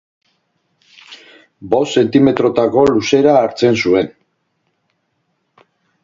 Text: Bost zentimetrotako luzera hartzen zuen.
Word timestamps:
Bost 1.73 1.99
zentimetrotako 1.99 2.85
luzera 2.95 3.35
hartzen 3.41 3.77
zuen. 3.83 4.09